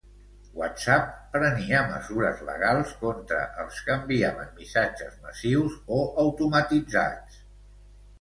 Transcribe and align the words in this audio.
WhatsApp 0.59 1.09
prenia 1.33 1.81
mesures 1.89 2.39
legals 2.47 2.93
contra 3.01 3.41
els 3.63 3.81
que 3.89 3.93
enviaven 3.97 4.49
missatges 4.61 5.19
massius 5.27 5.77
o 5.99 6.01
automatitzats. 6.25 7.39